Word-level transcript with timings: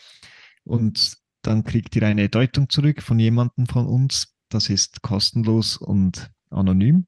Und 0.64 1.18
dann 1.44 1.64
kriegt 1.64 1.96
ihr 1.96 2.04
eine 2.04 2.28
Deutung 2.28 2.70
zurück 2.70 3.02
von 3.02 3.20
jemandem 3.20 3.68
von 3.68 3.88
uns. 3.88 4.36
Das 4.50 4.70
ist 4.70 5.02
kostenlos 5.02 5.78
und 5.78 6.32
anonym. 6.50 7.08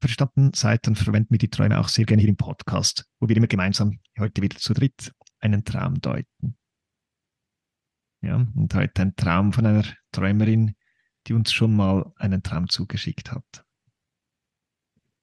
Verstanden 0.00 0.52
seid, 0.54 0.86
dann 0.86 0.94
verwenden 0.94 1.32
wir 1.32 1.38
die 1.38 1.50
Träume 1.50 1.78
auch 1.78 1.88
sehr 1.88 2.04
gerne 2.04 2.22
hier 2.22 2.30
im 2.30 2.36
Podcast, 2.36 3.04
wo 3.18 3.28
wir 3.28 3.36
immer 3.36 3.48
gemeinsam 3.48 3.98
heute 4.18 4.42
wieder 4.42 4.56
zu 4.56 4.72
dritt 4.72 5.12
einen 5.40 5.64
Traum 5.64 6.00
deuten. 6.00 6.56
Ja, 8.20 8.46
und 8.54 8.74
heute 8.74 9.02
ein 9.02 9.16
Traum 9.16 9.52
von 9.52 9.66
einer 9.66 9.84
Träumerin, 10.12 10.74
die 11.26 11.34
uns 11.34 11.52
schon 11.52 11.74
mal 11.74 12.12
einen 12.16 12.42
Traum 12.42 12.68
zugeschickt 12.68 13.30
hat. 13.30 13.64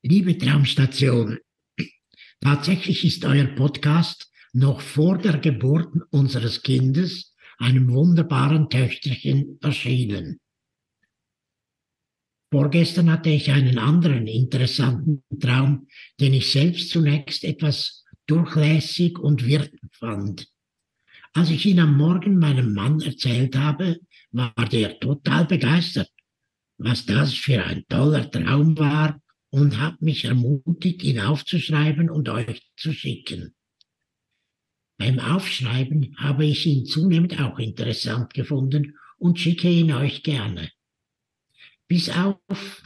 Liebe 0.02 0.38
Traumstation, 0.38 1.40
tatsächlich 2.40 3.04
ist 3.04 3.26
euer 3.26 3.48
Podcast 3.48 4.32
noch 4.54 4.80
vor 4.80 5.18
der 5.18 5.40
Geburt 5.40 5.94
unseres 6.12 6.62
Kindes, 6.62 7.36
einem 7.58 7.92
wunderbaren 7.92 8.70
Töchterchen, 8.70 9.58
erschienen. 9.62 10.40
Vorgestern 12.52 13.12
hatte 13.12 13.32
ich 13.32 13.52
einen 13.52 13.80
anderen 13.80 14.28
interessanten 14.28 15.24
Traum, 15.40 15.88
den 16.22 16.34
ich 16.34 16.52
selbst 16.52 16.90
zunächst 16.90 17.44
etwas 17.44 18.05
durchlässig 18.28 19.20
und 19.20 19.46
wirr 19.46 19.70
fand. 19.92 20.48
Als 21.34 21.50
ich 21.50 21.66
ihn 21.66 21.80
am 21.80 21.98
Morgen 21.98 22.40
meinem 22.40 22.74
Mann 22.74 23.02
erzählt 23.02 23.56
habe, 23.56 24.00
war 24.32 24.54
der 24.72 25.00
total 25.00 25.46
begeistert, 25.46 26.10
was 26.78 27.06
das 27.06 27.34
für 27.34 27.64
ein 27.64 27.86
toller 27.88 28.30
Traum 28.30 28.78
war 28.78 29.22
und 29.50 29.80
hat 29.80 30.02
mich 30.02 30.26
ermutigt, 30.26 31.04
ihn 31.04 31.20
aufzuschreiben 31.20 32.10
und 32.10 32.30
euch 32.30 32.62
zu 32.78 32.94
schicken. 32.94 33.54
Beim 34.98 35.20
Aufschreiben 35.20 36.16
habe 36.18 36.46
ich 36.46 36.66
ihn 36.66 36.86
zunehmend 36.86 37.40
auch 37.42 37.60
interessant 37.60 38.34
gefunden 38.34 38.98
und 39.18 39.40
schicke 39.40 39.70
ihn 39.70 39.92
euch 39.92 40.24
gerne. 40.24 40.72
Bis 41.88 42.10
auf 42.10 42.82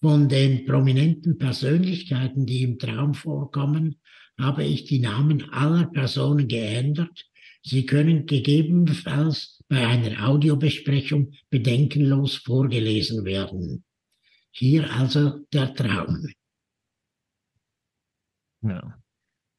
von 0.00 0.28
den 0.28 0.64
prominenten 0.64 1.38
Persönlichkeiten, 1.38 2.46
die 2.46 2.62
im 2.62 2.78
Traum 2.78 3.14
vorkommen, 3.14 4.00
habe 4.38 4.64
ich 4.64 4.84
die 4.84 5.00
Namen 5.00 5.50
aller 5.50 5.86
Personen 5.86 6.48
geändert. 6.48 7.26
Sie 7.62 7.84
können 7.84 8.24
gegebenenfalls 8.24 9.62
bei 9.68 9.86
einer 9.86 10.26
Audiobesprechung 10.26 11.32
bedenkenlos 11.50 12.36
vorgelesen 12.36 13.24
werden. 13.24 13.84
Hier 14.50 14.90
also 14.90 15.44
der 15.52 15.74
Traum. 15.74 16.26
Ja. 18.62 18.98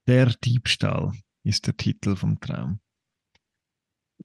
Der 0.08 0.34
Diebstahl 0.44 1.12
ist 1.44 1.68
der 1.68 1.78
Titel 1.78 2.16
vom 2.16 2.40
Traum. 2.40 2.80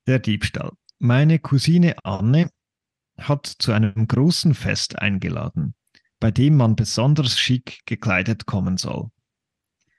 Der 0.07 0.19
Diebstahl. 0.19 0.73
Meine 0.99 1.39
Cousine 1.39 1.97
Anne 2.03 2.51
hat 3.19 3.47
zu 3.47 3.73
einem 3.73 4.09
großen 4.09 4.55
Fest 4.55 4.99
eingeladen, 4.99 5.75
bei 6.21 6.31
dem 6.31 6.57
man 6.57 6.77
besonders 6.77 7.39
schick 7.39 7.81
gekleidet 7.87 8.47
kommen 8.47 8.77
soll. 8.77 9.11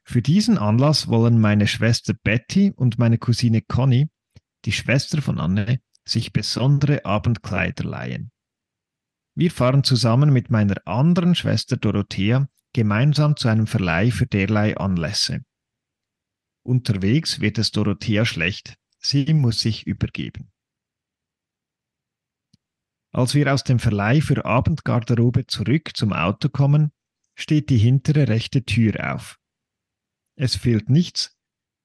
Für 0.03 0.22
diesen 0.22 0.57
Anlass 0.57 1.07
wollen 1.07 1.39
meine 1.39 1.67
Schwester 1.67 2.13
Betty 2.13 2.72
und 2.75 2.97
meine 2.97 3.17
Cousine 3.17 3.61
Conny, 3.61 4.09
die 4.66 4.72
Schwester 4.72 5.22
von 5.22 5.39
Anne, 5.39 5.81
sich 6.05 6.31
besondere 6.31 7.05
Abendkleider 7.05 7.83
leihen. 7.83 8.31
Wir 9.35 9.51
fahren 9.51 9.83
zusammen 9.83 10.31
mit 10.31 10.50
meiner 10.50 10.75
anderen 10.88 11.35
Schwester 11.35 11.78
Dorothea 11.78 12.47
gemeinsam 12.73 13.35
zu 13.35 13.49
einem 13.49 13.67
Verleih 13.67 14.11
für 14.11 14.25
derlei 14.25 14.78
Anlässe. 14.78 15.41
Unterwegs 16.63 17.39
wird 17.39 17.57
es 17.57 17.72
Dorothea 17.72 18.25
schlecht. 18.25 18.75
Sie 18.99 19.34
muss 19.34 19.59
sich 19.59 19.85
übergeben. 19.85 20.51
Als 23.17 23.33
wir 23.33 23.51
aus 23.51 23.63
dem 23.63 23.79
Verleih 23.79 24.22
für 24.22 24.45
Abendgarderobe 24.45 25.47
zurück 25.47 25.97
zum 25.97 26.13
Auto 26.13 26.50
kommen, 26.50 26.91
steht 27.33 27.72
die 27.72 27.79
hintere 27.79 28.28
rechte 28.28 28.63
Tür 28.63 29.11
auf. 29.11 29.39
Es 30.35 30.55
fehlt 30.55 30.91
nichts, 30.91 31.35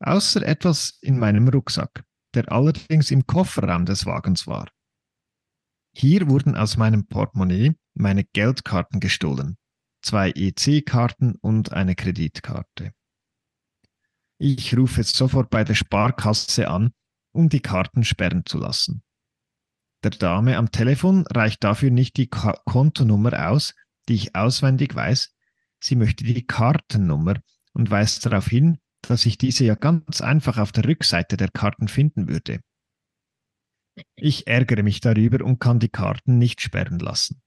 außer 0.00 0.42
etwas 0.46 0.98
in 1.00 1.18
meinem 1.18 1.48
Rucksack, 1.48 2.04
der 2.34 2.52
allerdings 2.52 3.10
im 3.10 3.26
Kofferraum 3.26 3.86
des 3.86 4.04
Wagens 4.04 4.46
war. 4.46 4.68
Hier 5.96 6.28
wurden 6.28 6.54
aus 6.54 6.76
meinem 6.76 7.06
Portemonnaie 7.06 7.76
meine 7.94 8.24
Geldkarten 8.24 9.00
gestohlen, 9.00 9.56
zwei 10.02 10.32
EC-Karten 10.32 11.36
und 11.36 11.72
eine 11.72 11.94
Kreditkarte. 11.94 12.92
Ich 14.36 14.76
rufe 14.76 15.02
sofort 15.02 15.48
bei 15.48 15.64
der 15.64 15.76
Sparkasse 15.76 16.68
an, 16.68 16.92
um 17.34 17.48
die 17.48 17.60
Karten 17.60 18.04
sperren 18.04 18.44
zu 18.44 18.58
lassen. 18.58 19.02
Der 20.02 20.10
Dame 20.10 20.56
am 20.56 20.72
Telefon 20.72 21.26
reicht 21.28 21.62
dafür 21.62 21.90
nicht 21.90 22.16
die 22.16 22.28
Ka 22.28 22.60
Kontonummer 22.64 23.50
aus, 23.50 23.74
die 24.08 24.14
ich 24.14 24.34
auswendig 24.34 24.94
weiß, 24.94 25.34
sie 25.80 25.96
möchte 25.96 26.24
die 26.24 26.46
Kartennummer 26.46 27.40
und 27.72 27.90
weist 27.90 28.26
darauf 28.26 28.46
hin, 28.46 28.78
dass 29.00 29.26
ich 29.26 29.38
diese 29.38 29.64
ja 29.64 29.74
ganz 29.74 30.20
einfach 30.20 30.58
auf 30.58 30.72
der 30.72 30.84
Rückseite 30.84 31.36
der 31.36 31.50
Karten 31.50 31.88
finden 31.88 32.28
würde. 32.28 32.60
Ich 34.16 34.46
ärgere 34.46 34.82
mich 34.82 35.00
darüber 35.00 35.44
und 35.44 35.58
kann 35.58 35.78
die 35.78 35.88
Karten 35.88 36.38
nicht 36.38 36.60
sperren 36.60 36.98
lassen. 36.98 37.42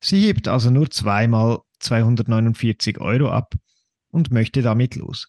Sie 0.00 0.22
hebt 0.22 0.48
also 0.48 0.70
nur 0.70 0.90
zweimal 0.90 1.60
249 1.80 2.98
Euro 2.98 3.30
ab 3.30 3.54
und 4.08 4.30
möchte 4.30 4.62
damit 4.62 4.94
los. 4.94 5.28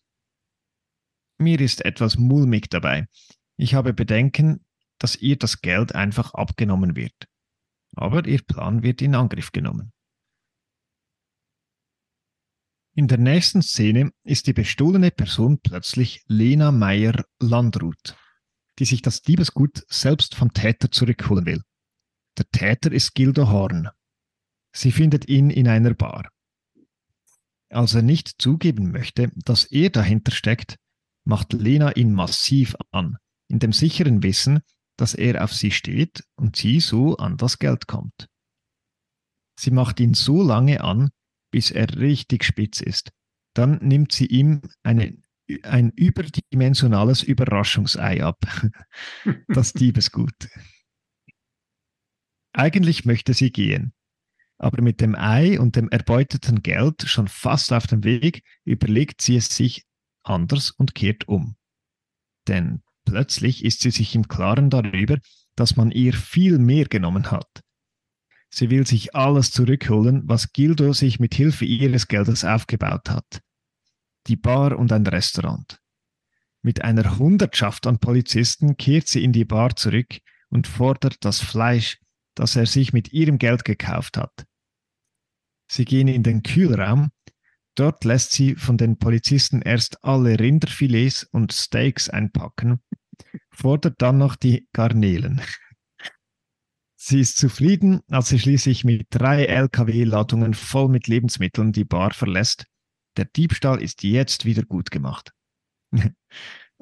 Mir 1.37 1.59
ist 1.59 1.83
etwas 1.83 2.17
mulmig 2.17 2.69
dabei. 2.69 3.07
Ich 3.57 3.73
habe 3.73 3.93
Bedenken, 3.93 4.63
dass 4.99 5.15
ihr 5.15 5.37
das 5.37 5.61
Geld 5.61 5.93
einfach 5.93 6.33
abgenommen 6.33 6.95
wird. 6.95 7.27
Aber 7.95 8.25
ihr 8.25 8.41
Plan 8.43 8.83
wird 8.83 9.01
in 9.01 9.15
Angriff 9.15 9.51
genommen. 9.51 9.91
In 12.93 13.07
der 13.07 13.17
nächsten 13.17 13.61
Szene 13.61 14.11
ist 14.23 14.47
die 14.47 14.53
bestohlene 14.53 15.11
Person 15.11 15.59
plötzlich 15.59 16.23
Lena 16.27 16.71
Meyer 16.71 17.25
Landrut, 17.39 18.15
die 18.79 18.85
sich 18.85 19.01
das 19.01 19.21
Diebesgut 19.21 19.83
selbst 19.87 20.35
vom 20.35 20.53
Täter 20.53 20.91
zurückholen 20.91 21.45
will. 21.45 21.61
Der 22.37 22.49
Täter 22.49 22.91
ist 22.91 23.13
Gildo 23.13 23.49
Horn. 23.49 23.89
Sie 24.71 24.91
findet 24.91 25.27
ihn 25.27 25.49
in 25.49 25.67
einer 25.67 25.93
Bar. 25.93 26.29
Als 27.69 27.95
er 27.95 28.01
nicht 28.01 28.41
zugeben 28.41 28.91
möchte, 28.91 29.31
dass 29.35 29.65
er 29.65 29.89
dahinter 29.89 30.31
steckt, 30.31 30.77
macht 31.23 31.53
Lena 31.53 31.91
ihn 31.91 32.13
massiv 32.13 32.75
an, 32.91 33.17
in 33.47 33.59
dem 33.59 33.71
sicheren 33.73 34.23
Wissen, 34.23 34.61
dass 34.97 35.13
er 35.13 35.43
auf 35.43 35.53
sie 35.53 35.71
steht 35.71 36.23
und 36.35 36.55
sie 36.55 36.79
so 36.79 37.17
an 37.17 37.37
das 37.37 37.59
Geld 37.59 37.87
kommt. 37.87 38.27
Sie 39.59 39.71
macht 39.71 39.99
ihn 39.99 40.13
so 40.13 40.43
lange 40.43 40.81
an, 40.81 41.09
bis 41.51 41.71
er 41.71 41.97
richtig 41.97 42.43
spitz 42.43 42.81
ist. 42.81 43.11
Dann 43.53 43.79
nimmt 43.79 44.11
sie 44.11 44.25
ihm 44.25 44.61
eine, 44.83 45.17
ein 45.63 45.91
überdimensionales 45.91 47.23
Überraschungsei 47.23 48.23
ab. 48.23 48.39
das 49.47 49.73
Diebesgut. 49.73 50.49
Eigentlich 52.53 53.05
möchte 53.05 53.33
sie 53.33 53.51
gehen, 53.51 53.93
aber 54.57 54.81
mit 54.81 54.99
dem 55.01 55.15
Ei 55.15 55.59
und 55.59 55.75
dem 55.75 55.89
erbeuteten 55.89 56.63
Geld 56.63 57.03
schon 57.03 57.27
fast 57.27 57.71
auf 57.71 57.85
dem 57.87 58.03
Weg 58.03 58.43
überlegt 58.63 59.21
sie 59.21 59.37
es 59.37 59.55
sich 59.55 59.85
anders 60.23 60.71
und 60.71 60.95
kehrt 60.95 61.27
um. 61.27 61.55
Denn 62.47 62.81
plötzlich 63.07 63.63
ist 63.63 63.79
sie 63.79 63.91
sich 63.91 64.13
im 64.15 64.27
Klaren 64.27 64.69
darüber, 64.69 65.17
dass 65.55 65.77
man 65.77 65.91
ihr 65.91 66.13
viel 66.13 66.59
mehr 66.59 66.85
genommen 66.85 67.31
hat. 67.31 67.63
Sie 68.49 68.69
will 68.69 68.85
sich 68.85 69.15
alles 69.15 69.51
zurückholen, 69.51 70.23
was 70.25 70.51
Gildo 70.51 70.91
sich 70.91 71.19
mit 71.19 71.33
Hilfe 71.33 71.63
ihres 71.63 72.07
Geldes 72.07 72.43
aufgebaut 72.43 73.09
hat. 73.09 73.41
Die 74.27 74.35
Bar 74.35 74.77
und 74.77 74.91
ein 74.91 75.07
Restaurant. 75.07 75.79
Mit 76.61 76.81
einer 76.81 77.17
Hundertschaft 77.17 77.87
an 77.87 77.97
Polizisten 77.99 78.75
kehrt 78.75 79.07
sie 79.07 79.23
in 79.23 79.31
die 79.31 79.45
Bar 79.45 79.75
zurück 79.77 80.17
und 80.49 80.67
fordert 80.67 81.23
das 81.23 81.39
Fleisch, 81.39 81.99
das 82.35 82.57
er 82.57 82.65
sich 82.65 82.91
mit 82.91 83.13
ihrem 83.13 83.37
Geld 83.37 83.63
gekauft 83.63 84.17
hat. 84.17 84.45
Sie 85.69 85.85
gehen 85.85 86.09
in 86.09 86.23
den 86.23 86.43
Kühlraum, 86.43 87.09
Dort 87.77 88.05
lässt 88.05 88.31
sie 88.31 88.55
von 88.55 88.75
den 88.75 88.97
Polizisten 88.97 89.61
erst 89.61 90.03
alle 90.03 90.39
Rinderfilets 90.39 91.25
und 91.25 91.53
Steaks 91.53 92.09
einpacken, 92.09 92.81
fordert 93.51 94.01
dann 94.01 94.17
noch 94.17 94.35
die 94.35 94.67
Garnelen. 94.73 95.41
Sie 96.95 97.19
ist 97.19 97.37
zufrieden, 97.37 98.01
als 98.09 98.29
sie 98.29 98.39
schließlich 98.39 98.83
mit 98.83 99.05
drei 99.11 99.45
LKW-Ladungen 99.45 100.55
voll 100.55 100.89
mit 100.89 101.07
Lebensmitteln 101.07 101.71
die 101.71 101.85
Bar 101.85 102.15
verlässt. 102.15 102.65
Der 103.15 103.25
Diebstahl 103.25 103.79
ist 103.79 104.01
jetzt 104.01 104.45
wieder 104.45 104.63
gut 104.63 104.89
gemacht. 104.89 105.31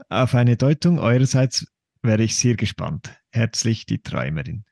Auf 0.09 0.33
eine 0.33 0.55
Deutung 0.55 0.99
eurerseits 0.99 1.67
wäre 2.01 2.23
ich 2.23 2.37
sehr 2.37 2.55
gespannt. 2.55 3.13
Herzlich 3.31 3.85
die 3.85 4.01
Träumerin. 4.01 4.63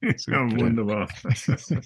Ja, 0.00 0.50
wunderbar. 0.50 1.08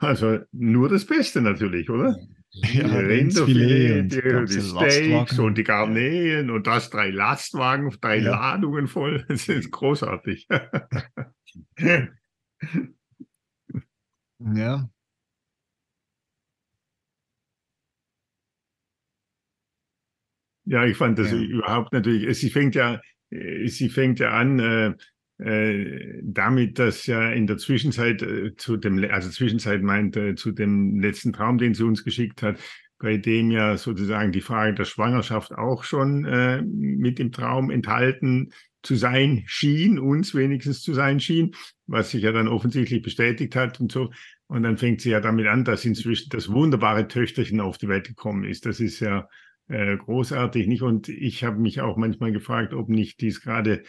Also 0.00 0.40
nur 0.50 0.88
das 0.88 1.06
Beste 1.06 1.40
natürlich, 1.40 1.88
oder? 1.88 2.18
Ja, 2.50 2.88
die 2.88 3.06
Rinderfilet, 3.06 4.02
die, 4.12 4.44
die 4.46 4.60
Steaks 4.60 5.38
und 5.38 5.56
die 5.56 5.62
Garnelen 5.62 6.50
und 6.50 6.66
das 6.66 6.90
drei 6.90 7.10
Lastwagen, 7.10 7.88
drei 8.00 8.18
ja. 8.18 8.32
Ladungen 8.32 8.88
voll. 8.88 9.24
Das 9.28 9.48
ist 9.48 9.70
großartig. 9.70 10.48
ja. 14.38 14.88
Ja, 20.66 20.84
ich 20.84 20.96
fand 20.96 21.18
das 21.18 21.30
ja. 21.30 21.38
überhaupt 21.38 21.92
natürlich. 21.92 22.38
Sie 22.38 22.50
fängt 22.50 22.74
ja, 22.74 23.00
sie 23.30 23.88
fängt 23.88 24.18
ja 24.18 24.30
an, 24.30 24.96
äh, 25.38 26.20
damit, 26.22 26.78
dass 26.78 27.06
ja 27.06 27.30
in 27.30 27.46
der 27.46 27.58
Zwischenzeit 27.58 28.22
äh, 28.22 28.54
zu 28.56 28.76
dem, 28.76 29.04
also 29.10 29.30
Zwischenzeit 29.30 29.82
meint 29.82 30.16
äh, 30.16 30.34
zu 30.34 30.52
dem 30.52 31.00
letzten 31.00 31.32
Traum, 31.32 31.58
den 31.58 31.74
sie 31.74 31.84
uns 31.84 32.04
geschickt 32.04 32.42
hat, 32.42 32.58
bei 32.98 33.16
dem 33.16 33.50
ja 33.50 33.76
sozusagen 33.76 34.32
die 34.32 34.40
Frage 34.40 34.74
der 34.74 34.84
Schwangerschaft 34.84 35.52
auch 35.52 35.84
schon 35.84 36.24
äh, 36.24 36.62
mit 36.62 37.18
im 37.20 37.32
Traum 37.32 37.70
enthalten 37.70 38.52
zu 38.82 38.94
sein 38.94 39.42
schien, 39.46 39.98
uns 39.98 40.34
wenigstens 40.34 40.82
zu 40.82 40.94
sein 40.94 41.18
schien, 41.18 41.54
was 41.86 42.10
sich 42.10 42.22
ja 42.22 42.32
dann 42.32 42.48
offensichtlich 42.48 43.02
bestätigt 43.02 43.56
hat 43.56 43.80
und 43.80 43.90
so. 43.90 44.10
Und 44.46 44.62
dann 44.62 44.76
fängt 44.76 45.00
sie 45.00 45.10
ja 45.10 45.20
damit 45.20 45.46
an, 45.46 45.64
dass 45.64 45.84
inzwischen 45.84 46.28
das 46.28 46.50
wunderbare 46.50 47.08
Töchterchen 47.08 47.60
auf 47.60 47.78
die 47.78 47.88
Welt 47.88 48.06
gekommen 48.06 48.44
ist. 48.44 48.66
Das 48.66 48.78
ist 48.78 49.00
ja 49.00 49.28
äh, 49.68 49.96
großartig, 49.96 50.66
nicht? 50.66 50.82
Und 50.82 51.08
ich 51.08 51.44
habe 51.44 51.58
mich 51.58 51.80
auch 51.80 51.96
manchmal 51.96 52.32
gefragt, 52.32 52.74
ob 52.74 52.88
nicht 52.88 53.20
dies 53.20 53.40
gerade 53.40 53.82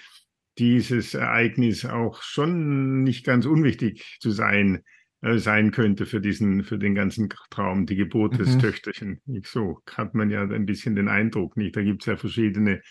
dieses 0.58 1.14
Ereignis 1.14 1.86
auch 1.86 2.22
schon 2.22 3.04
nicht 3.04 3.26
ganz 3.26 3.46
unwichtig 3.46 4.18
zu 4.20 4.32
sein 4.32 4.84
äh, 5.22 5.38
sein 5.38 5.72
könnte 5.72 6.06
für 6.06 6.22
diesen 6.22 6.64
für 6.64 6.78
den 6.78 6.96
ganzen 6.96 7.30
Traum. 7.50 7.86
Die 7.86 7.96
Geburt 7.96 8.34
mhm. 8.34 8.38
des 8.38 8.58
Töchterchen 8.58 9.22
so 9.44 9.80
hat 9.96 10.14
man 10.14 10.30
ja 10.30 10.44
ein 10.44 10.66
bisschen 10.66 10.96
den 10.96 11.08
Eindruck 11.08 11.58
nicht? 11.58 11.76
Da 11.76 11.82
gibt 11.82 12.04
es 12.04 12.08
ja 12.08 12.18
verschiedene 12.18 12.82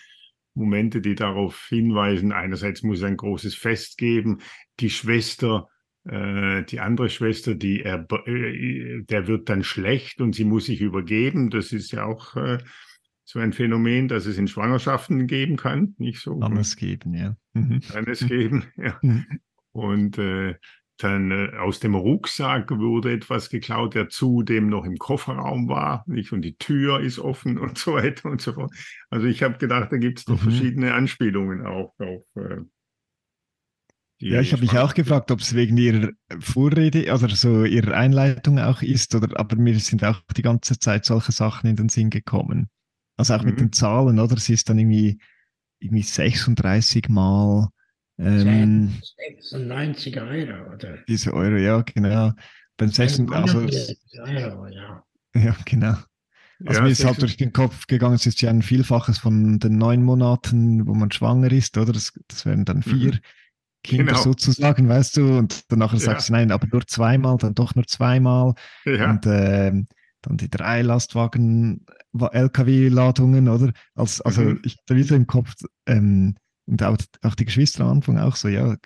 Momente 0.55 1.01
die 1.01 1.15
darauf 1.15 1.67
hinweisen. 1.69 2.33
Einerseits 2.33 2.83
muss 2.83 2.99
es 2.99 3.05
ein 3.05 3.17
großes 3.17 3.55
Fest 3.55 3.99
geben. 3.99 4.39
Die 4.81 4.91
Schwester 4.91 5.69
äh, 6.05 6.65
die 6.65 6.81
andere 6.81 7.09
Schwester 7.09 7.55
die 7.55 7.83
er, 7.83 8.07
äh, 8.27 9.03
der 9.03 9.27
wird 9.27 9.49
dann 9.49 9.65
schlecht 9.65 10.21
und 10.21 10.35
sie 10.35 10.45
muss 10.45 10.67
sich 10.67 10.81
übergeben. 10.81 11.51
Das 11.51 11.73
ist 11.73 11.93
ja 11.93 12.05
auch 12.05 12.37
äh, 12.37 12.59
so 13.25 13.38
ein 13.38 13.53
Phänomen, 13.53 14.09
dass 14.09 14.26
es 14.26 14.38
in 14.38 14.49
Schwangerschaften 14.49 15.27
geben 15.27 15.56
kann, 15.56 15.94
nicht 15.99 16.20
so. 16.20 16.39
Kann 16.39 16.56
es 16.56 16.77
geben, 16.77 17.15
ja. 17.15 17.37
Mhm. 17.55 17.81
Kann 17.81 18.06
es 18.06 18.27
geben, 18.27 18.65
ja. 18.77 18.99
Mhm. 19.03 19.41
Und 19.72 20.19
äh, 20.19 20.55
dann 20.99 21.31
äh, 21.32 21.56
aus 21.56 21.81
dem 21.81 21.94
Rucksack 21.94 22.70
wurde 22.70 23.13
etwas 23.13 23.49
geklaut, 23.49 23.94
der 23.94 24.08
zudem 24.08 24.69
noch 24.69 24.84
im 24.84 24.96
Kofferraum 24.96 25.69
war, 25.69 26.05
nicht? 26.06 26.32
Und 26.32 26.43
die 26.43 26.56
Tür 26.56 27.01
ist 27.01 27.19
offen 27.19 27.58
und 27.58 27.79
so 27.79 27.94
weiter 27.94 28.31
und 28.31 28.41
so 28.41 28.53
fort. 28.53 28.72
Also 29.10 29.27
ich 29.27 29.43
habe 29.43 29.58
gedacht, 29.58 29.91
da 29.91 29.96
gibt 29.96 30.20
es 30.20 30.25
doch 30.27 30.41
mhm. 30.41 30.51
verschiedene 30.51 30.94
Anspielungen 30.94 31.67
auch 31.67 31.94
auf. 31.99 32.25
Äh, 32.37 32.60
ja, 34.20 34.41
ich 34.41 34.53
habe 34.53 34.63
mich 34.63 34.79
auch 34.79 34.94
gefragt, 34.94 35.31
ob 35.32 35.41
es 35.41 35.55
wegen 35.55 35.77
ihrer 35.77 36.10
Vorrede 36.39 37.13
oder 37.13 37.29
so 37.29 37.65
ihrer 37.65 37.94
Einleitung 37.94 38.58
auch 38.58 38.81
ist, 38.81 39.15
oder 39.15 39.39
aber 39.39 39.56
mir 39.56 39.79
sind 39.81 40.05
auch 40.05 40.22
die 40.37 40.43
ganze 40.43 40.79
Zeit 40.79 41.05
solche 41.05 41.32
Sachen 41.32 41.69
in 41.69 41.77
den 41.77 41.89
Sinn 41.89 42.10
gekommen. 42.10 42.69
Also 43.17 43.35
auch 43.35 43.43
mhm. 43.43 43.51
mit 43.51 43.61
den 43.61 43.73
Zahlen, 43.73 44.19
oder? 44.19 44.37
Sie 44.37 44.55
ist 44.55 44.69
dann 44.69 44.79
irgendwie, 44.79 45.19
irgendwie 45.79 46.03
36 46.03 47.09
Mal. 47.09 47.69
Ähm, 48.19 49.01
96 49.41 50.21
Euro, 50.21 50.75
oder? 50.75 50.99
Diese 51.09 51.33
Euro, 51.35 51.56
ja, 51.56 51.83
genau. 51.83 52.33
Beim 52.77 52.91
36, 52.91 53.33
also, 53.35 53.59
Euro, 54.23 54.67
ja. 54.69 55.05
Ja, 55.35 55.56
genau. 55.65 55.97
Also 56.67 56.81
ja, 56.81 56.85
mir 56.85 56.91
ist 56.93 57.05
halt 57.05 57.21
durch 57.21 57.37
den 57.37 57.53
Kopf 57.53 57.87
gegangen, 57.87 58.15
es 58.15 58.27
ist 58.27 58.41
ja 58.41 58.51
ein 58.51 58.63
Vielfaches 58.63 59.19
von 59.19 59.59
den 59.59 59.77
neun 59.77 60.03
Monaten, 60.03 60.87
wo 60.87 60.94
man 60.94 61.11
schwanger 61.11 61.51
ist, 61.51 61.77
oder? 61.77 61.93
Das, 61.93 62.13
das 62.29 62.47
wären 62.47 62.65
dann 62.65 62.83
vier 62.83 63.13
mhm. 63.13 63.19
Kinder 63.83 64.13
genau. 64.13 64.23
sozusagen, 64.23 64.89
weißt 64.89 65.19
du? 65.19 65.39
Und 65.39 65.71
danach 65.71 65.93
ja. 65.93 65.99
sagst 65.99 66.29
du, 66.29 66.33
nein, 66.33 66.53
aber 66.53 66.67
nur 66.67 66.87
zweimal, 66.87 67.37
dann 67.37 67.55
doch 67.55 67.75
nur 67.75 67.87
zweimal. 67.87 68.55
Ja. 68.85 69.11
Und 69.11 69.27
ähm, 69.27 69.87
dann 70.23 70.37
die 70.39 70.49
drei 70.49 70.83
Lastwagen, 70.83 71.85
LKW-Ladungen, 72.15 73.49
oder? 73.49 73.73
Als, 73.94 74.21
also 74.21 74.43
mhm. 74.43 74.63
ich 74.65 74.77
hatte 74.79 74.97
wieder 74.97 75.17
im 75.17 75.27
Kopf, 75.27 75.55
ähm, 75.87 76.37
und 76.67 76.83
auch, 76.83 76.97
auch, 77.23 77.35
die 77.35 77.44
Geschwister 77.44 77.85
am 77.85 77.99
Anfang 77.99 78.19
auch 78.19 78.37
so, 78.37 78.49
ja, 78.49 78.77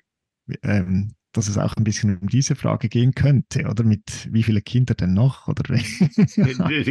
ähm, 0.62 1.14
dass 1.32 1.48
es 1.48 1.58
auch 1.58 1.76
ein 1.76 1.84
bisschen 1.84 2.18
um 2.18 2.28
diese 2.28 2.56
Frage 2.56 2.88
gehen 2.88 3.14
könnte, 3.14 3.66
oder? 3.68 3.84
Mit 3.84 4.28
wie 4.32 4.42
viele 4.42 4.62
Kinder 4.62 4.94
denn 4.94 5.14
noch? 5.14 5.46
Oder? 5.46 5.62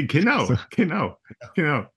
genau, 0.08 0.46
so. 0.46 0.56
genau, 0.70 1.18
genau. 1.56 1.88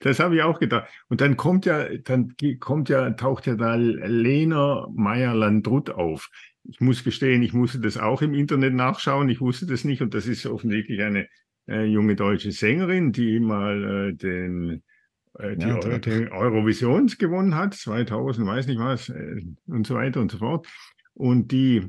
Das 0.00 0.18
habe 0.18 0.36
ich 0.36 0.42
auch 0.42 0.58
gedacht. 0.58 0.88
Und 1.08 1.20
dann 1.20 1.36
kommt 1.36 1.66
ja, 1.66 1.88
dann 1.98 2.34
kommt 2.60 2.88
ja, 2.88 3.10
taucht 3.10 3.46
ja 3.46 3.54
da 3.54 3.74
Lena 3.74 4.86
Meyer-Landrut 4.94 5.90
auf. 5.90 6.30
Ich 6.64 6.80
muss 6.80 7.04
gestehen, 7.04 7.42
ich 7.42 7.52
musste 7.52 7.80
das 7.80 7.96
auch 7.96 8.22
im 8.22 8.34
Internet 8.34 8.74
nachschauen. 8.74 9.28
Ich 9.28 9.40
wusste 9.40 9.66
das 9.66 9.84
nicht 9.84 10.02
und 10.02 10.14
das 10.14 10.26
ist 10.26 10.46
offensichtlich 10.46 11.02
eine 11.02 11.28
äh, 11.68 11.84
junge 11.84 12.16
deutsche 12.16 12.52
Sängerin, 12.52 13.12
die 13.12 13.40
mal 13.40 14.10
äh, 14.10 14.14
den 14.14 14.82
äh, 15.38 15.56
die, 15.56 15.66
ja, 15.66 15.76
Euro, 15.76 15.98
die 15.98 16.30
Eurovision 16.30 17.06
gewonnen 17.18 17.54
hat, 17.54 17.74
2000, 17.74 18.46
weiß 18.46 18.66
nicht 18.66 18.78
was, 18.78 19.08
äh, 19.08 19.42
und 19.66 19.86
so 19.86 19.94
weiter 19.94 20.20
und 20.20 20.30
so 20.30 20.38
fort. 20.38 20.66
Und 21.14 21.52
die, 21.52 21.86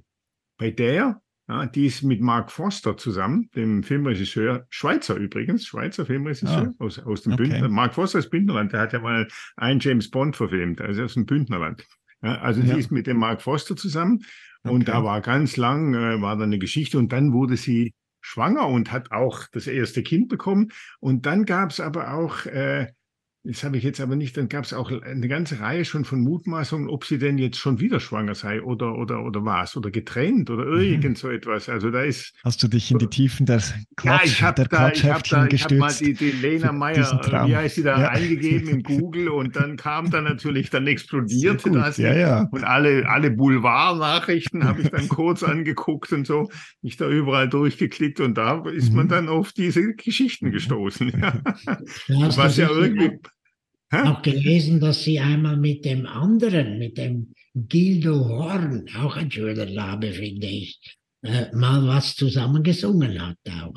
bei 0.57 0.71
der, 0.71 1.21
ja, 1.47 1.65
die 1.65 1.87
ist 1.87 2.03
mit 2.03 2.21
Mark 2.21 2.51
Foster 2.51 2.95
zusammen, 2.97 3.49
dem 3.55 3.83
Filmregisseur, 3.83 4.67
Schweizer 4.69 5.15
übrigens, 5.15 5.65
Schweizer 5.65 6.05
Filmregisseur 6.05 6.73
ah, 6.77 6.83
aus, 6.83 6.99
aus 6.99 7.23
dem 7.23 7.33
okay. 7.33 7.43
Bündner. 7.43 7.69
Mark 7.69 7.95
Foster 7.95 8.19
ist 8.19 8.29
Bündnerland, 8.29 8.73
der 8.73 8.81
hat 8.81 8.93
ja 8.93 8.99
mal 8.99 9.27
einen 9.57 9.79
James 9.79 10.09
Bond 10.09 10.35
verfilmt, 10.35 10.81
also 10.81 11.03
aus 11.03 11.15
dem 11.15 11.25
Bündnerland. 11.25 11.85
Ja, 12.21 12.39
also 12.41 12.61
ja. 12.61 12.73
die 12.73 12.79
ist 12.79 12.91
mit 12.91 13.07
dem 13.07 13.17
Mark 13.17 13.41
Foster 13.41 13.75
zusammen 13.75 14.25
und 14.63 14.81
okay. 14.81 14.91
da 14.91 15.03
war 15.03 15.21
ganz 15.21 15.57
lang, 15.57 15.93
äh, 15.93 16.21
war 16.21 16.37
da 16.37 16.43
eine 16.43 16.59
Geschichte 16.59 16.99
und 16.99 17.11
dann 17.11 17.33
wurde 17.33 17.57
sie 17.57 17.93
schwanger 18.21 18.67
und 18.67 18.91
hat 18.91 19.11
auch 19.11 19.47
das 19.51 19.67
erste 19.67 20.03
Kind 20.03 20.27
bekommen. 20.29 20.71
Und 20.99 21.25
dann 21.25 21.45
gab 21.45 21.71
es 21.71 21.79
aber 21.79 22.13
auch 22.13 22.45
äh, 22.45 22.87
das 23.49 23.63
habe 23.63 23.77
ich 23.77 23.83
jetzt 23.83 23.99
aber 23.99 24.15
nicht. 24.15 24.37
Dann 24.37 24.47
gab 24.47 24.63
es 24.63 24.73
auch 24.73 24.91
eine 24.91 25.27
ganze 25.27 25.59
Reihe 25.59 25.83
schon 25.83 26.05
von 26.05 26.21
Mutmaßungen, 26.21 26.87
ob 26.87 27.03
sie 27.03 27.17
denn 27.17 27.39
jetzt 27.39 27.57
schon 27.57 27.79
wieder 27.79 27.99
schwanger 27.99 28.35
sei 28.35 28.61
oder 28.61 28.95
oder 28.95 29.23
oder 29.23 29.43
was 29.43 29.75
oder 29.75 29.89
getrennt 29.89 30.51
oder 30.51 30.65
mhm. 30.65 30.81
irgend 30.81 31.17
so 31.17 31.29
etwas. 31.29 31.67
Also 31.67 31.89
da 31.89 32.01
ist. 32.01 32.35
Hast 32.43 32.61
du 32.61 32.67
dich 32.67 32.91
in 32.91 32.99
die 32.99 33.07
Tiefen 33.07 33.47
der 33.47 33.63
Klatsch, 33.95 34.21
ja, 34.21 34.21
ich 34.23 34.43
habe 34.43 34.67
da, 34.69 34.91
ich 34.91 35.01
da, 35.01 35.47
ich 35.47 35.63
habe 35.63 35.75
mal 35.77 35.91
die, 35.93 36.13
die 36.13 36.31
Lena 36.31 36.71
Meyer, 36.71 37.19
wie 37.47 37.55
heißt 37.55 37.75
sie 37.75 37.83
da, 37.83 37.99
ja. 37.99 38.09
eingegeben 38.09 38.69
in 38.69 38.83
Google 38.99 39.29
und 39.29 39.55
dann 39.55 39.77
kam 39.77 40.11
da 40.11 40.21
natürlich, 40.21 40.69
dann 40.69 40.85
explodierte 40.85 41.71
das 41.71 41.97
ja, 41.97 42.13
ja. 42.13 42.47
und 42.51 42.63
alle 42.63 43.09
alle 43.09 43.31
Boulevard-Nachrichten 43.31 44.63
habe 44.63 44.83
ich 44.83 44.89
dann 44.89 45.07
kurz 45.09 45.41
angeguckt 45.41 46.11
und 46.13 46.27
so, 46.27 46.51
mich 46.83 46.97
da 46.97 47.09
überall 47.09 47.49
durchgeklickt 47.49 48.19
und 48.19 48.37
da 48.37 48.63
ist 48.69 48.91
mhm. 48.91 48.95
man 48.95 49.07
dann 49.07 49.27
auf 49.27 49.53
diese 49.53 49.95
Geschichten 49.95 50.47
mhm. 50.47 50.51
gestoßen. 50.51 51.11
Ja. 52.07 52.35
Was 52.37 52.57
ja 52.57 52.69
irgendwie 52.69 53.19
Hä? 53.91 54.07
auch 54.07 54.21
gelesen, 54.21 54.79
dass 54.79 55.03
sie 55.03 55.19
einmal 55.19 55.57
mit 55.57 55.83
dem 55.83 56.05
anderen, 56.05 56.77
mit 56.77 56.97
dem 56.97 57.33
Gildo 57.55 58.27
Horn, 58.27 58.85
auch 58.95 59.17
ein 59.17 59.31
schöner 59.31 59.65
Name, 59.65 60.13
finde 60.13 60.45
ich, 60.45 60.79
äh, 61.23 61.47
mal 61.55 61.87
was 61.87 62.15
zusammen 62.15 62.61
gesungen 62.61 63.19
hat 63.19 63.37
auch. 63.63 63.73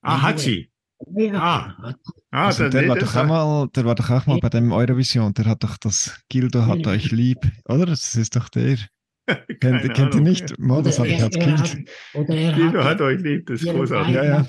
Ah, 0.00 0.22
hat 0.22 0.40
sie? 0.40 0.70
Ja. 1.14 1.34
Ah, 1.34 1.94
ah 2.30 2.46
also 2.46 2.68
der, 2.68 2.88
war 2.88 2.96
doch 2.96 3.14
auch 3.14 3.26
mal, 3.26 3.68
der 3.74 3.84
war 3.84 3.94
doch 3.94 4.08
auch 4.08 4.26
mal 4.26 4.38
bei 4.38 4.48
dem 4.48 4.72
Eurovision, 4.72 5.34
der 5.34 5.46
hat 5.46 5.62
doch 5.62 5.76
das 5.76 6.22
Gildo 6.28 6.66
hat 6.66 6.86
euch 6.86 7.10
lieb, 7.10 7.38
oder? 7.66 7.86
Das 7.86 8.14
ist 8.14 8.34
doch 8.34 8.48
der. 8.48 8.78
kennt, 9.60 9.94
kennt 9.94 10.14
ihr 10.14 10.20
nicht? 10.20 10.58
Mal, 10.58 10.82
das 10.82 10.98
habe 10.98 11.08
ich 11.08 11.22
als 11.22 11.36
Kind. 11.36 11.58
Hat, 11.58 11.76
oder 12.14 12.34
er 12.34 12.52
Gildo 12.54 12.78
hat, 12.78 12.90
hat 12.92 13.00
euch 13.02 13.20
lieb, 13.20 13.46
das 13.46 13.62
ist 13.62 13.70
großartig. 13.70 14.14
Ja, 14.14 14.24
ja. 14.24 14.46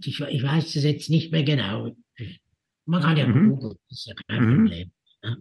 Ich, 0.00 0.20
ich 0.20 0.42
weiß 0.42 0.76
es 0.76 0.82
jetzt 0.82 1.10
nicht 1.10 1.30
mehr 1.30 1.44
genau. 1.44 1.94
Man 2.86 3.02
kann 3.02 3.16
ja 3.16 3.26
mhm. 3.26 3.50
googeln, 3.50 3.76
das 3.88 3.98
ist 3.98 4.06
ja 4.06 4.14
kein 4.28 4.44
mhm. 4.44 4.56
Problem. 4.56 4.90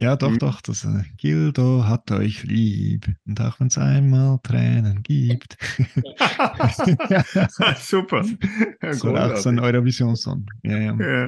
Ja, 0.02 0.16
doch, 0.16 0.32
mhm. 0.32 0.40
doch. 0.40 0.62
Das 0.62 0.84
äh, 0.84 1.04
Gildo 1.18 1.86
hat 1.86 2.10
euch 2.12 2.44
lieb. 2.44 3.08
Und 3.26 3.40
auch 3.40 3.60
wenn 3.60 3.68
es 3.68 3.78
einmal 3.78 4.40
Tränen 4.42 5.04
gibt. 5.04 5.58
Super. 7.78 8.26
Ja, 8.26 8.78
das 8.82 9.04
war 9.04 9.34
auch 9.34 9.38
so 9.38 9.50
ein 9.50 9.60
Eurovision-Song. 9.60 10.46
Ja, 10.64 10.78
ja. 10.78 10.98
ja, 11.00 11.28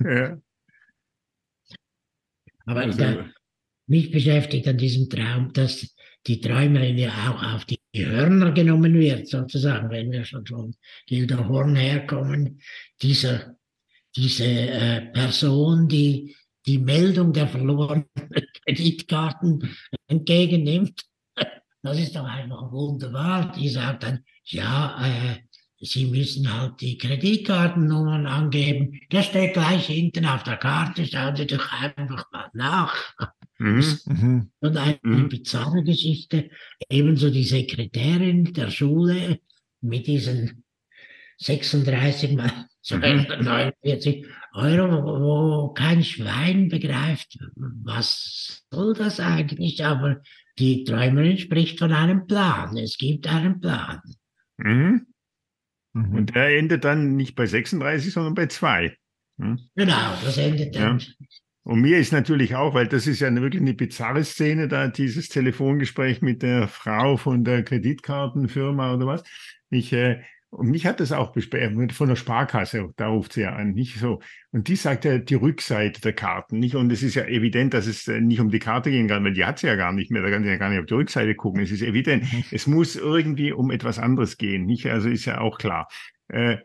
ja. 0.00 0.38
Aber 2.66 2.86
da, 2.86 3.24
mich 3.86 4.10
beschäftigt 4.10 4.68
an 4.68 4.76
diesem 4.76 5.08
Traum, 5.08 5.52
dass 5.52 5.94
die 6.26 6.40
Träumerin 6.40 6.98
ja 6.98 7.10
auch 7.30 7.42
auf 7.54 7.64
die 7.64 7.78
Hörner 7.96 8.52
genommen 8.52 8.94
wird, 8.94 9.26
sozusagen, 9.26 9.90
wenn 9.90 10.12
wir 10.12 10.24
schon 10.24 10.46
von 10.46 10.74
Gildo 11.06 11.48
Horn 11.48 11.74
herkommen. 11.74 12.60
Dieser 13.00 13.57
diese 14.16 14.44
äh, 14.44 15.00
Person, 15.12 15.88
die 15.88 16.34
die 16.66 16.78
Meldung 16.78 17.32
der 17.32 17.48
verlorenen 17.48 18.06
Kreditkarten 18.64 19.76
entgegennimmt. 20.06 21.02
Das 21.80 21.96
ist 21.96 22.16
doch 22.16 22.24
einfach 22.24 22.72
wunderbar. 22.72 23.52
Die 23.52 23.68
sagt 23.68 24.02
dann, 24.02 24.24
ja, 24.42 24.98
äh, 25.00 25.36
Sie 25.80 26.06
müssen 26.06 26.52
halt 26.52 26.80
die 26.80 26.98
Kreditkartennummern 26.98 28.26
angeben. 28.26 29.00
Das 29.10 29.26
steht 29.26 29.54
gleich 29.54 29.86
hinten 29.86 30.26
auf 30.26 30.42
der 30.42 30.56
Karte. 30.56 31.06
Schauen 31.06 31.36
Sie 31.36 31.46
doch 31.46 31.72
einfach 31.72 32.24
mal 32.32 32.50
nach. 32.52 33.14
Mhm. 33.58 33.84
mhm. 34.06 34.50
Und 34.58 34.76
eine 34.76 34.98
mhm. 35.02 35.28
bizarre 35.28 35.84
Geschichte. 35.84 36.50
Ebenso 36.90 37.30
die 37.30 37.44
Sekretärin 37.44 38.52
der 38.52 38.70
Schule 38.70 39.38
mit 39.80 40.08
diesen 40.08 40.64
36 41.38 42.36
mal 42.36 42.50
249 42.82 44.26
Euro, 44.54 45.02
wo 45.04 45.72
kein 45.72 46.02
Schwein 46.02 46.68
begreift, 46.68 47.38
was 47.56 48.64
soll 48.70 48.94
das 48.94 49.20
eigentlich? 49.20 49.84
Aber 49.84 50.22
die 50.58 50.84
Träumerin 50.84 51.38
spricht 51.38 51.78
von 51.78 51.92
einem 51.92 52.26
Plan. 52.26 52.76
Es 52.76 52.96
gibt 52.96 53.26
einen 53.26 53.60
Plan. 53.60 54.00
Mhm. 54.56 55.06
Mhm. 55.92 56.14
Und 56.14 56.34
der 56.34 56.56
endet 56.56 56.84
dann 56.84 57.16
nicht 57.16 57.34
bei 57.34 57.46
36, 57.46 58.12
sondern 58.12 58.34
bei 58.34 58.46
2. 58.46 58.96
Mhm. 59.36 59.60
Genau, 59.76 60.14
das 60.24 60.38
endet 60.38 60.74
dann. 60.74 60.98
Ja. 60.98 61.06
Und 61.62 61.82
mir 61.82 61.98
ist 61.98 62.12
natürlich 62.12 62.54
auch, 62.54 62.72
weil 62.72 62.88
das 62.88 63.06
ist 63.06 63.20
ja 63.20 63.28
eine, 63.28 63.42
wirklich 63.42 63.60
eine 63.60 63.74
bizarre 63.74 64.24
Szene, 64.24 64.68
da 64.68 64.88
dieses 64.88 65.28
Telefongespräch 65.28 66.22
mit 66.22 66.42
der 66.42 66.66
Frau 66.66 67.18
von 67.18 67.44
der 67.44 67.62
Kreditkartenfirma 67.62 68.94
oder 68.94 69.06
was. 69.06 69.22
Ich, 69.68 69.92
äh, 69.92 70.22
und 70.50 70.70
mich 70.70 70.86
hat 70.86 71.00
das 71.00 71.12
auch 71.12 71.32
besprochen, 71.32 71.90
von 71.90 72.08
der 72.08 72.16
Sparkasse, 72.16 72.88
da 72.96 73.08
ruft 73.08 73.34
sie 73.34 73.42
ja 73.42 73.54
an, 73.54 73.72
nicht 73.72 73.98
so. 73.98 74.20
Und 74.50 74.68
die 74.68 74.76
sagt 74.76 75.04
ja 75.04 75.18
die 75.18 75.34
Rückseite 75.34 76.00
der 76.00 76.14
Karten, 76.14 76.58
nicht? 76.58 76.74
Und 76.74 76.90
es 76.90 77.02
ist 77.02 77.16
ja 77.16 77.24
evident, 77.24 77.74
dass 77.74 77.86
es 77.86 78.08
äh, 78.08 78.20
nicht 78.20 78.40
um 78.40 78.50
die 78.50 78.58
Karte 78.58 78.90
gehen 78.90 79.08
kann, 79.08 79.22
weil 79.24 79.34
die 79.34 79.44
hat 79.44 79.58
sie 79.58 79.66
ja 79.66 79.76
gar 79.76 79.92
nicht 79.92 80.10
mehr, 80.10 80.22
da 80.22 80.30
kann 80.30 80.42
sie 80.42 80.48
ja 80.48 80.56
gar 80.56 80.70
nicht 80.70 80.80
auf 80.80 80.86
die 80.86 80.94
Rückseite 80.94 81.34
gucken. 81.34 81.62
Es 81.62 81.70
ist 81.70 81.82
evident, 81.82 82.24
es 82.50 82.66
muss 82.66 82.96
irgendwie 82.96 83.52
um 83.52 83.70
etwas 83.70 83.98
anderes 83.98 84.38
gehen, 84.38 84.64
nicht? 84.64 84.86
Also 84.86 85.10
ist 85.10 85.26
ja 85.26 85.40
auch 85.40 85.58
klar. 85.58 85.86
Äh, 86.28 86.58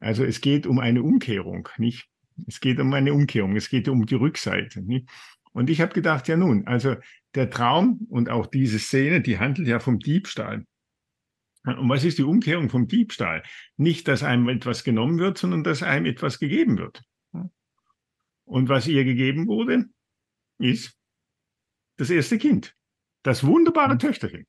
also 0.00 0.24
es 0.24 0.42
geht 0.42 0.66
um 0.66 0.78
eine 0.78 1.02
Umkehrung, 1.02 1.68
nicht? 1.78 2.08
Es 2.46 2.60
geht 2.60 2.78
um 2.78 2.92
eine 2.92 3.14
Umkehrung, 3.14 3.56
es 3.56 3.70
geht 3.70 3.88
um 3.88 4.04
die 4.04 4.14
Rückseite, 4.16 4.82
nicht? 4.82 5.08
Und 5.52 5.70
ich 5.70 5.80
habe 5.80 5.94
gedacht, 5.94 6.28
ja 6.28 6.36
nun, 6.36 6.66
also 6.66 6.96
der 7.34 7.50
Traum 7.50 8.06
und 8.10 8.28
auch 8.28 8.46
diese 8.46 8.78
Szene, 8.78 9.20
die 9.20 9.38
handelt 9.38 9.66
ja 9.66 9.80
vom 9.80 9.98
Diebstahl. 9.98 10.64
Und 11.64 11.88
was 11.88 12.04
ist 12.04 12.18
die 12.18 12.22
Umkehrung 12.22 12.70
vom 12.70 12.88
Diebstahl? 12.88 13.42
Nicht, 13.76 14.08
dass 14.08 14.22
einem 14.22 14.48
etwas 14.48 14.82
genommen 14.82 15.18
wird, 15.18 15.38
sondern 15.38 15.62
dass 15.62 15.82
einem 15.82 16.06
etwas 16.06 16.38
gegeben 16.38 16.78
wird. 16.78 17.02
Und 18.44 18.68
was 18.68 18.86
ihr 18.88 19.04
gegeben 19.04 19.46
wurde, 19.46 19.86
ist 20.58 20.98
das 21.98 22.10
erste 22.10 22.38
Kind. 22.38 22.74
Das 23.22 23.44
wunderbare 23.44 23.98
Töchterchen. 23.98 24.46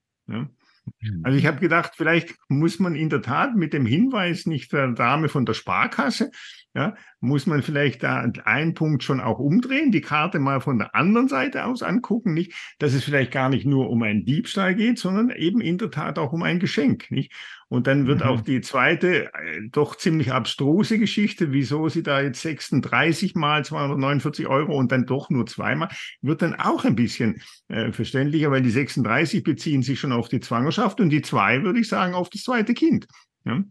Also 1.23 1.37
ich 1.37 1.45
habe 1.45 1.59
gedacht, 1.59 1.93
vielleicht 1.95 2.35
muss 2.47 2.79
man 2.79 2.95
in 2.95 3.09
der 3.09 3.21
Tat 3.21 3.55
mit 3.55 3.73
dem 3.73 3.85
Hinweis 3.85 4.45
nicht 4.45 4.71
der 4.73 4.93
Dame 4.93 5.29
von 5.29 5.45
der 5.45 5.53
Sparkasse, 5.53 6.31
ja, 6.73 6.95
muss 7.19 7.47
man 7.47 7.63
vielleicht 7.63 8.01
da 8.03 8.25
einen 8.45 8.73
Punkt 8.73 9.03
schon 9.03 9.19
auch 9.19 9.39
umdrehen, 9.39 9.91
die 9.91 9.99
Karte 9.99 10.39
mal 10.39 10.61
von 10.61 10.77
der 10.77 10.95
anderen 10.95 11.27
Seite 11.27 11.65
aus 11.65 11.83
angucken, 11.83 12.33
nicht, 12.33 12.53
dass 12.79 12.93
es 12.93 13.03
vielleicht 13.03 13.31
gar 13.31 13.49
nicht 13.49 13.65
nur 13.65 13.89
um 13.89 14.01
einen 14.03 14.23
Diebstahl 14.23 14.73
geht, 14.75 14.97
sondern 14.97 15.31
eben 15.31 15.59
in 15.59 15.77
der 15.77 15.91
Tat 15.91 16.17
auch 16.17 16.31
um 16.31 16.43
ein 16.43 16.59
Geschenk, 16.59 17.11
nicht? 17.11 17.33
Und 17.67 17.87
dann 17.87 18.07
wird 18.07 18.21
mhm. 18.21 18.27
auch 18.27 18.41
die 18.41 18.61
zweite, 18.61 19.33
äh, 19.33 19.61
doch 19.69 19.95
ziemlich 19.95 20.31
abstruse 20.31 20.97
Geschichte, 20.97 21.51
wieso 21.51 21.89
sie 21.89 22.03
da 22.03 22.21
jetzt 22.21 22.41
36 22.41 23.35
mal 23.35 23.65
249 23.65 24.47
Euro 24.47 24.77
und 24.77 24.91
dann 24.93 25.05
doch 25.05 25.29
nur 25.29 25.45
zweimal, 25.45 25.89
wird 26.21 26.41
dann 26.41 26.55
auch 26.55 26.85
ein 26.85 26.95
bisschen 26.95 27.41
äh, 27.67 27.91
verständlicher, 27.91 28.49
weil 28.49 28.61
die 28.61 28.71
36 28.71 29.43
beziehen 29.43 29.83
sich 29.83 29.99
schon 29.99 30.13
auf 30.13 30.29
die 30.29 30.39
Zwangerschaft 30.39 31.01
und 31.01 31.09
die 31.09 31.21
zwei, 31.21 31.63
würde 31.63 31.79
ich 31.79 31.89
sagen, 31.89 32.13
auf 32.13 32.29
das 32.29 32.43
zweite 32.43 32.73
Kind. 32.73 33.07
Ja? 33.43 33.61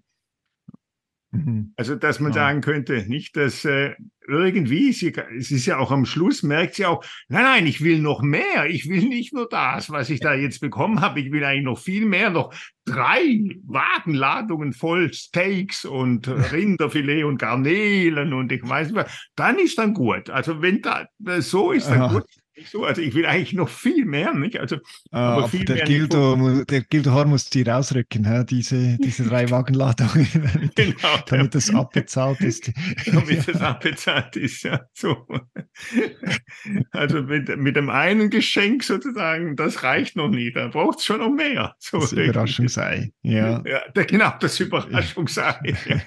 Mhm. 1.32 1.72
Also, 1.76 1.94
dass 1.94 2.18
man 2.18 2.32
ja. 2.32 2.40
sagen 2.40 2.60
könnte, 2.60 3.04
nicht, 3.06 3.36
dass 3.36 3.64
äh, 3.64 3.94
irgendwie, 4.26 4.92
sie, 4.92 5.12
es 5.36 5.50
ist 5.52 5.66
ja 5.66 5.78
auch 5.78 5.92
am 5.92 6.04
Schluss, 6.04 6.42
merkt 6.42 6.74
sie 6.74 6.86
auch, 6.86 7.04
nein, 7.28 7.44
nein, 7.44 7.66
ich 7.66 7.82
will 7.82 8.00
noch 8.00 8.20
mehr. 8.20 8.66
Ich 8.68 8.88
will 8.88 9.02
nicht 9.08 9.32
nur 9.32 9.48
das, 9.48 9.90
was 9.90 10.10
ich 10.10 10.18
da 10.20 10.34
jetzt 10.34 10.60
bekommen 10.60 11.00
habe. 11.00 11.20
Ich 11.20 11.30
will 11.30 11.44
eigentlich 11.44 11.64
noch 11.64 11.78
viel 11.78 12.04
mehr, 12.04 12.30
noch 12.30 12.52
drei 12.84 13.44
Wagenladungen 13.64 14.72
voll 14.72 15.12
Steaks 15.12 15.84
und 15.84 16.26
Rinderfilet 16.52 17.24
und 17.24 17.38
Garnelen 17.38 18.32
und 18.32 18.50
ich 18.50 18.68
weiß 18.68 18.88
nicht 18.88 18.96
was. 18.96 19.28
Dann 19.36 19.58
ist 19.58 19.78
dann 19.78 19.94
gut. 19.94 20.30
Also, 20.30 20.62
wenn 20.62 20.82
da 20.82 21.06
so 21.38 21.70
ist, 21.70 21.88
dann 21.88 22.00
ja. 22.00 22.08
gut. 22.08 22.24
So, 22.68 22.84
also 22.84 23.00
ich 23.00 23.14
will 23.14 23.26
eigentlich 23.26 23.52
noch 23.52 23.68
viel 23.68 24.04
mehr, 24.04 24.34
nicht? 24.34 24.58
Also, 24.58 24.76
ah, 25.10 25.34
aber, 25.34 25.44
aber 25.44 25.58
der, 25.58 25.84
Gildo, 25.84 26.64
der 26.64 26.82
Gildo 26.82 27.24
muss 27.24 27.50
die 27.50 27.62
rausrücken, 27.62 28.24
hä? 28.24 28.44
diese, 28.48 28.98
diese 28.98 29.24
drei 29.24 29.50
Wagenladungen, 29.50 30.28
damit, 30.32 30.76
genau, 30.76 31.16
damit 31.26 31.54
das 31.54 31.70
abbezahlt 31.74 32.40
ist. 32.40 32.70
damit 33.06 33.48
das 33.48 33.60
abbezahlt 33.60 34.36
ist, 34.36 34.64
ja. 34.64 34.80
So. 34.92 35.26
Also 36.90 37.22
mit, 37.22 37.56
mit 37.56 37.76
dem 37.76 37.90
einen 37.90 38.30
Geschenk 38.30 38.84
sozusagen, 38.84 39.56
das 39.56 39.82
reicht 39.82 40.16
noch 40.16 40.28
nie, 40.28 40.52
da 40.52 40.68
braucht 40.68 40.98
es 40.98 41.04
schon 41.04 41.20
noch 41.20 41.30
mehr. 41.30 41.74
So 41.78 41.98
das 41.98 42.12
Überraschungsei, 42.12 43.12
ja. 43.22 43.62
ja. 43.64 43.82
Genau, 44.04 44.32
das 44.40 44.60
Überraschungsei. 44.60 45.74
ja. 45.86 46.00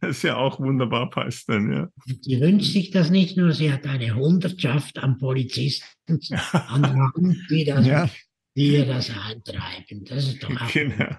Das 0.00 0.22
ja 0.22 0.36
auch 0.36 0.60
wunderbar 0.60 1.10
passt 1.10 1.48
dann, 1.48 1.72
ja. 1.72 1.88
Sie 2.20 2.40
wünscht 2.40 2.72
sich 2.72 2.90
das 2.90 3.10
nicht 3.10 3.36
nur, 3.36 3.52
sie 3.52 3.72
hat 3.72 3.86
eine 3.86 4.14
Hundertschaft 4.14 4.98
an 4.98 5.18
Polizisten 5.18 5.63
an 6.06 6.82
der 6.82 7.12
Hand, 7.14 7.36
die, 7.50 7.64
das, 7.64 7.86
ja. 7.86 8.08
die 8.56 8.72
ihr 8.74 8.86
das 8.86 9.10
eintreiben. 9.10 10.04
Das 10.04 10.24
ist 10.28 10.42
doch 10.42 10.50
auch. 10.60 10.72
Genau. 10.72 11.16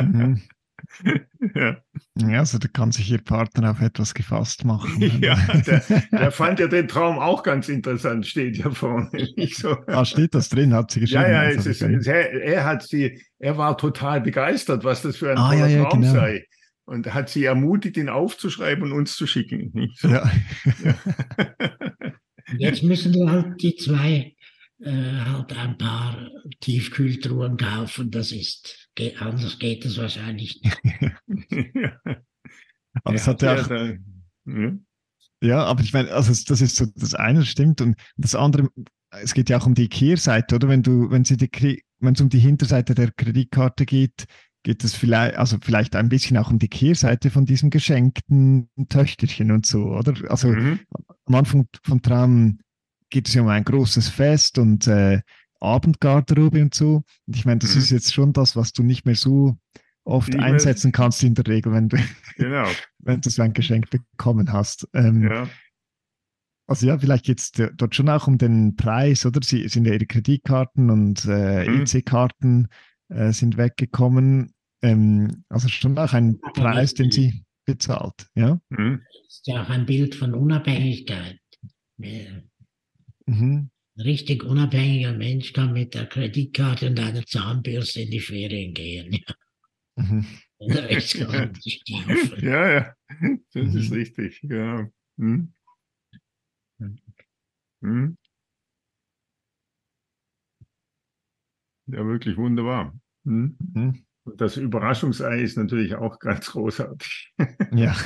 mhm. 0.00 0.42
ja. 1.54 1.76
ja, 2.16 2.38
also 2.38 2.58
da 2.58 2.68
kann 2.68 2.92
sich 2.92 3.10
ihr 3.10 3.22
Partner 3.22 3.70
auf 3.70 3.80
etwas 3.80 4.14
gefasst 4.14 4.64
machen. 4.64 5.00
Ja, 5.20 5.36
der, 5.66 5.82
der, 6.12 6.30
fand 6.32 6.60
ja 6.60 6.66
den 6.66 6.88
Traum 6.88 7.18
auch 7.18 7.42
ganz 7.42 7.68
interessant, 7.68 8.26
steht 8.26 8.58
ja 8.58 8.70
vorne. 8.70 9.08
Nicht 9.36 9.56
so. 9.56 9.76
Ah, 9.86 10.04
steht 10.04 10.34
das 10.34 10.48
drin, 10.48 10.74
hat 10.74 10.90
sie 10.90 11.00
geschrieben. 11.00 11.22
Ja, 11.22 11.44
ja, 11.44 11.50
es 11.50 11.66
ist, 11.66 11.82
er, 11.82 12.32
er, 12.32 12.64
hat 12.64 12.82
sie, 12.82 13.20
er 13.38 13.56
war 13.56 13.76
total 13.78 14.20
begeistert, 14.20 14.84
was 14.84 15.02
das 15.02 15.16
für 15.16 15.30
ein 15.30 15.38
ah, 15.38 15.50
toller 15.50 15.68
ja, 15.68 15.76
ja, 15.78 15.88
Traum 15.88 16.00
genau. 16.02 16.12
sei 16.12 16.46
und 16.86 17.12
hat 17.14 17.28
sie 17.30 17.44
ermutigt, 17.44 17.96
ihn 17.96 18.08
aufzuschreiben 18.08 18.84
und 18.84 18.92
uns 18.92 19.16
zu 19.16 19.26
schicken. 19.26 19.72
So. 19.96 20.08
Ja. 20.08 20.30
Jetzt 22.58 22.82
müssen 22.82 23.30
halt 23.30 23.62
die 23.62 23.76
zwei 23.76 24.34
äh, 24.80 24.90
halt 24.90 25.56
ein 25.56 25.78
paar 25.78 26.30
Tiefkühltruhen 26.60 27.56
kaufen. 27.56 28.10
Das 28.10 28.32
ist, 28.32 28.90
geht, 28.94 29.20
anders 29.20 29.58
geht 29.58 29.84
es 29.84 29.96
wahrscheinlich 29.96 30.60
nicht. 30.62 31.74
ja. 31.74 31.98
Aber 33.02 33.16
es 33.16 33.26
hat 33.26 33.42
ja 33.42 33.60
auch, 33.60 33.68
ja. 33.70 34.72
ja, 35.42 35.64
aber 35.64 35.82
ich 35.82 35.92
meine, 35.92 36.12
also 36.12 36.32
das 36.46 36.60
ist 36.60 36.76
so 36.76 36.86
das 36.94 37.14
eine 37.14 37.44
stimmt 37.44 37.80
und 37.80 37.96
das 38.16 38.36
andere, 38.36 38.68
es 39.10 39.34
geht 39.34 39.50
ja 39.50 39.58
auch 39.58 39.66
um 39.66 39.74
die 39.74 39.88
Kehrseite, 39.88 40.54
oder? 40.54 40.68
Wenn 40.68 40.84
du, 40.84 41.10
wenn 41.10 41.24
sie 41.24 41.36
die, 41.36 41.82
wenn 41.98 42.14
es 42.14 42.20
um 42.20 42.28
die 42.28 42.38
Hinterseite 42.38 42.94
der 42.94 43.10
Kreditkarte 43.10 43.84
geht, 43.84 44.26
geht 44.64 44.82
es 44.82 44.94
vielleicht, 44.94 45.36
also 45.36 45.58
vielleicht 45.62 45.94
ein 45.94 46.08
bisschen 46.08 46.36
auch 46.36 46.50
um 46.50 46.58
die 46.58 46.68
Kehrseite 46.68 47.30
von 47.30 47.44
diesem 47.44 47.70
geschenkten 47.70 48.68
Töchterchen 48.88 49.52
und 49.52 49.66
so, 49.66 49.84
oder? 49.84 50.14
Also 50.28 50.48
mhm. 50.48 50.80
am 51.26 51.34
Anfang 51.34 51.68
vom 51.84 52.02
Traum 52.02 52.58
geht 53.10 53.28
es 53.28 53.34
ja 53.34 53.42
um 53.42 53.48
ein 53.48 53.62
großes 53.62 54.08
Fest 54.08 54.58
und 54.58 54.88
äh, 54.88 55.20
Abendgarderobe 55.60 56.62
und 56.62 56.74
so. 56.74 57.04
Und 57.26 57.36
ich 57.36 57.44
meine, 57.44 57.58
das 57.58 57.74
mhm. 57.74 57.80
ist 57.82 57.90
jetzt 57.90 58.12
schon 58.12 58.32
das, 58.32 58.56
was 58.56 58.72
du 58.72 58.82
nicht 58.82 59.06
mehr 59.06 59.14
so 59.14 59.56
oft 60.04 60.32
nicht 60.32 60.42
einsetzen 60.42 60.92
kannst 60.92 61.22
in 61.22 61.34
der 61.34 61.46
Regel, 61.46 61.72
wenn 61.72 61.88
du, 61.88 61.98
genau. 62.36 62.66
wenn 62.98 63.20
du 63.20 63.30
so 63.30 63.42
ein 63.42 63.52
Geschenk 63.52 63.90
bekommen 63.90 64.52
hast. 64.52 64.88
Ähm, 64.94 65.22
ja. 65.22 65.48
Also 66.66 66.86
ja, 66.86 66.98
vielleicht 66.98 67.26
geht 67.26 67.40
es 67.40 67.52
dort 67.52 67.94
schon 67.94 68.08
auch 68.08 68.26
um 68.26 68.38
den 68.38 68.76
Preis, 68.76 69.26
oder? 69.26 69.40
Sie 69.42 69.68
sind 69.68 69.86
ja 69.86 69.92
ihre 69.92 70.06
Kreditkarten 70.06 70.88
und 70.88 71.26
äh, 71.26 71.68
mhm. 71.68 71.82
EC-Karten 71.82 72.68
äh, 73.08 73.32
sind 73.32 73.58
weggekommen. 73.58 74.53
Ähm, 74.84 75.44
also 75.48 75.68
schon 75.68 75.96
auch 75.96 76.12
ein 76.12 76.38
Preis, 76.52 76.92
den 76.92 77.10
sie 77.10 77.42
bezahlt. 77.64 78.26
Ja? 78.34 78.60
Mhm. 78.68 79.00
Das 79.22 79.38
ist 79.38 79.46
ja 79.46 79.62
auch 79.62 79.70
ein 79.70 79.86
Bild 79.86 80.14
von 80.14 80.34
Unabhängigkeit. 80.34 81.40
Mhm. 81.96 82.50
Ein 83.26 83.70
richtig 83.96 84.44
unabhängiger 84.44 85.14
Mensch 85.14 85.54
kann 85.54 85.72
mit 85.72 85.94
der 85.94 86.04
Kreditkarte 86.04 86.90
und 86.90 87.00
einer 87.00 87.24
Zahnbürste 87.24 88.02
in 88.02 88.10
die 88.10 88.20
Ferien 88.20 88.74
gehen. 88.74 89.12
Ja. 89.12 89.34
Mhm. 89.96 90.26
ja, 92.42 92.72
ja, 92.72 92.94
das 93.52 93.72
mhm. 93.72 93.78
ist 93.78 93.92
richtig. 93.92 94.42
Ja. 94.42 94.88
Hm. 95.16 95.52
Hm. 97.80 98.16
Ja, 101.86 102.04
wirklich 102.04 102.36
wunderbar. 102.36 102.94
Hm. 103.24 103.56
Mhm. 104.24 104.36
Das 104.36 104.56
Überraschungsei 104.56 105.40
ist 105.40 105.56
natürlich 105.56 105.94
auch 105.94 106.18
ganz 106.18 106.50
großartig. 106.50 107.34
Ja. 107.72 107.96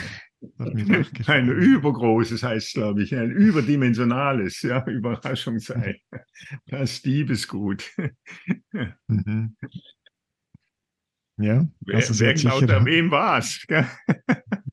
Ein 1.27 1.49
übergroßes 1.49 2.45
heißt, 2.45 2.75
glaube 2.75 3.03
ich, 3.03 3.13
ein 3.13 3.33
überdimensionales 3.33 4.63
ja, 4.63 4.87
Überraschungsei. 4.87 6.01
Das 6.67 7.03
Diebesgut. 7.03 7.91
Mhm. 9.09 9.57
Ja, 11.39 11.67
wer, 11.81 11.97
also 11.97 12.19
wer 12.19 12.35
glaubt, 12.35 12.61
sicher, 12.61 12.85
wem 12.85 13.11
war 13.11 13.39
es? 13.39 13.65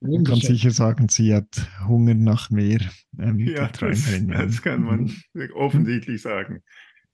Man 0.02 0.24
kann 0.24 0.40
sicher 0.40 0.72
sagen, 0.72 1.10
sie 1.10 1.34
hat 1.34 1.68
Hunger 1.88 2.16
nach 2.16 2.50
mehr. 2.50 2.82
Ähm, 3.20 3.40
ja, 3.40 3.68
das, 3.68 4.12
das, 4.28 4.62
kann 4.62 4.84
man 4.84 5.12
mhm. 5.34 5.52
offensichtlich 5.54 6.22
sagen. 6.22 6.64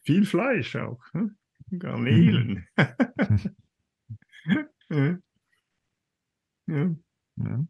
Viel 0.04 0.26
Fleisch 0.26 0.76
auch. 0.76 1.02
Hm? 1.14 1.36
Garnelen. 1.80 2.66
ja. 4.90 5.20
ja. 7.38 7.66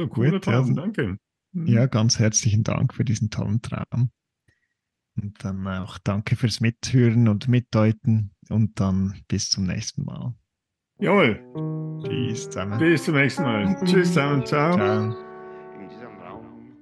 Also, 0.00 0.14
cooler 0.14 0.40
Traum, 0.40 0.68
ja, 0.68 0.74
danke. 0.74 1.18
Mhm. 1.52 1.66
Ja, 1.66 1.86
ganz 1.86 2.18
herzlichen 2.18 2.64
Dank 2.64 2.94
für 2.94 3.04
diesen 3.04 3.30
tollen 3.30 3.60
Traum. 3.60 4.10
Und 5.16 5.44
dann 5.44 5.66
auch 5.66 5.98
danke 5.98 6.36
fürs 6.36 6.60
Mithören 6.60 7.28
und 7.28 7.48
Mitdeuten 7.48 8.32
und 8.48 8.80
dann 8.80 9.20
bis 9.28 9.50
zum 9.50 9.64
nächsten 9.64 10.04
Mal. 10.04 10.34
Jawohl. 10.98 11.40
Tschüss 12.02 12.44
zusammen. 12.44 12.78
Bis 12.78 13.04
zum 13.04 13.14
nächsten 13.14 13.42
Mal. 13.42 13.76
Tschüss 13.84 14.08
zusammen. 14.08 14.46
Ciao. 14.46 14.74
Ciao. 14.74 15.04
In 15.78 15.88
diesem 15.88 16.18
Raum 16.20 16.76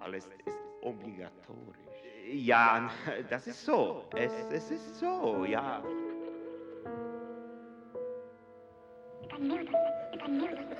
alles 0.00 0.24
ist 0.24 0.58
obligatorisch. 0.82 1.76
Ja, 2.32 2.90
das 3.28 3.46
ist 3.46 3.64
so. 3.64 4.04
Es, 4.16 4.32
es 4.50 4.70
ist 4.70 4.98
so, 4.98 5.44
ja. 5.44 5.82
If 9.24 10.28
I 10.28 10.71